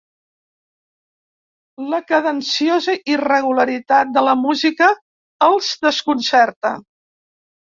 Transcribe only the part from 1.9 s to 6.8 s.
La cadenciosa irregularitat de la música els desconcerta.